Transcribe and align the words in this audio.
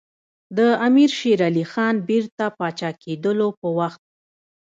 د 0.57 0.59
امیر 0.87 1.09
شېر 1.19 1.39
علي 1.47 1.65
خان 1.71 1.95
بیرته 2.07 2.45
پاچا 2.57 2.89
کېدلو 3.01 3.47
په 3.59 3.67
وخت. 3.77 4.03